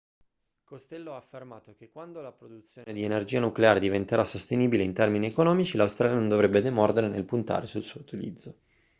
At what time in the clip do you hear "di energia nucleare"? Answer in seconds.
2.91-3.79